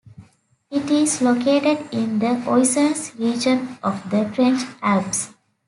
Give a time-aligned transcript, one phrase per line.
[0.71, 5.35] It is located in the Oisans region of the French Alps.